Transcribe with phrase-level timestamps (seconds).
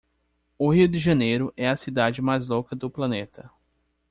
[0.57, 3.51] o rio de janeiro é a cidade mais louca do planeta